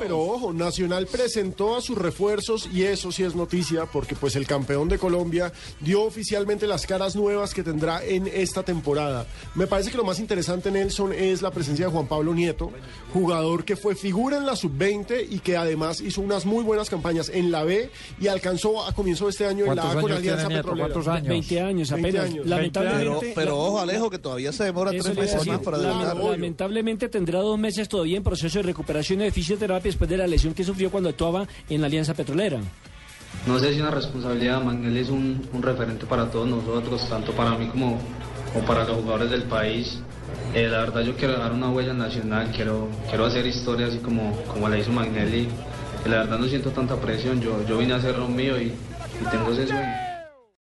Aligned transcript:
Pero 0.00 0.18
ojo, 0.18 0.52
Nacional 0.52 1.06
presentó 1.06 1.76
a 1.76 1.80
sus 1.80 1.96
refuerzos 1.96 2.68
y 2.72 2.82
eso 2.82 3.12
sí 3.12 3.22
es 3.22 3.34
noticia 3.36 3.86
porque 3.86 4.14
pues 4.16 4.34
el 4.34 4.46
campeón 4.46 4.88
de 4.88 4.98
Colombia 4.98 5.52
dio 5.80 6.02
oficialmente 6.02 6.66
las 6.66 6.84
caras 6.86 7.14
nuevas 7.14 7.54
que 7.54 7.62
tendrá 7.62 8.04
en 8.04 8.26
esta 8.26 8.62
temporada. 8.64 9.26
Me 9.54 9.66
parece 9.66 9.90
que 9.90 9.96
lo 9.96 10.04
más 10.04 10.18
interesante, 10.18 10.70
Nelson, 10.70 11.12
es 11.12 11.42
la 11.42 11.50
presencia 11.52 11.86
de 11.86 11.92
Juan 11.92 12.06
Pablo 12.08 12.34
Nieto, 12.34 12.72
jugador 13.12 13.64
que 13.64 13.76
fue 13.76 13.94
figura 13.94 14.36
en 14.36 14.46
la 14.46 14.56
sub-20 14.56 15.26
y 15.30 15.38
que 15.38 15.56
además 15.56 16.00
hizo 16.00 16.20
unas 16.20 16.44
muy 16.44 16.64
buenas 16.64 16.90
campañas 16.90 17.28
en 17.28 17.52
la 17.52 17.62
B 17.62 17.88
y 18.20 18.26
alcanzó 18.26 18.84
a 18.84 18.92
comienzo 18.94 19.26
de 19.26 19.30
este 19.30 19.46
año 19.46 19.66
en 19.66 19.76
la 19.76 19.92
A 19.92 20.00
con 20.00 20.10
Alianza 20.10 20.48
Petrolera. 20.48 20.88
¿Cuántos 20.88 21.08
años? 21.08 21.28
20 21.28 21.60
años 21.60 21.90
20 21.90 22.08
apenas. 22.08 22.24
años. 22.32 22.46
Lamentablemente, 22.46 23.20
Pero, 23.20 23.34
pero 23.34 23.58
ojo, 23.58 23.78
Alejo, 23.80 24.10
que 24.10 24.18
todavía 24.18 24.52
se 24.52 24.64
demora 24.64 24.90
tres 24.90 25.14
meses 25.16 25.46
más 25.46 25.60
para 25.60 25.78
la- 25.78 25.88
debutar. 26.08 26.16
lamentablemente 26.32 27.08
tendrá 27.08 27.38
dos 27.40 27.58
meses 27.58 27.88
todavía 27.88 28.16
en 28.16 28.22
proceso 28.24 28.58
de 28.58 28.62
recuperación 28.64 29.20
y 29.20 29.24
de 29.24 29.30
fisioterapia 29.30 29.83
después 29.88 30.08
de 30.10 30.16
la 30.16 30.26
lesión 30.26 30.54
que 30.54 30.64
sufrió 30.64 30.90
cuando 30.90 31.08
actuaba 31.08 31.46
en 31.68 31.80
la 31.80 31.86
Alianza 31.86 32.14
Petrolera. 32.14 32.60
No 33.46 33.58
sé 33.58 33.74
si 33.74 33.80
una 33.80 33.90
responsabilidad, 33.90 34.62
Manuel 34.62 34.96
es 34.96 35.10
un, 35.10 35.46
un 35.52 35.62
referente 35.62 36.06
para 36.06 36.30
todos 36.30 36.48
nosotros, 36.48 37.06
tanto 37.08 37.32
para 37.32 37.58
mí 37.58 37.66
como, 37.66 37.98
como 38.52 38.64
para 38.64 38.84
los 38.84 38.96
jugadores 38.96 39.30
del 39.30 39.42
país. 39.42 39.98
Eh, 40.54 40.68
la 40.68 40.78
verdad 40.78 41.02
yo 41.02 41.16
quiero 41.16 41.34
dejar 41.34 41.52
una 41.52 41.70
huella 41.70 41.92
nacional, 41.92 42.50
quiero, 42.54 42.88
quiero 43.08 43.26
hacer 43.26 43.44
historia 43.46 43.88
así 43.88 43.98
como, 43.98 44.32
como 44.44 44.68
la 44.68 44.78
hizo 44.78 44.92
Magnelli. 44.92 45.42
Eh, 46.04 46.08
la 46.08 46.18
verdad 46.18 46.38
no 46.38 46.46
siento 46.46 46.70
tanta 46.70 46.96
presión, 46.96 47.40
yo, 47.40 47.66
yo 47.66 47.76
vine 47.76 47.94
a 47.94 47.96
hacer 47.96 48.16
lo 48.16 48.28
mío 48.28 48.60
y, 48.60 48.66
y 48.66 49.30
tengo 49.30 49.52
ese 49.52 49.66
sueño. 49.66 50.13